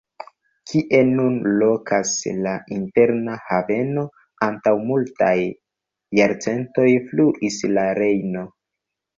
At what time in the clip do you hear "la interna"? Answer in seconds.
2.45-3.35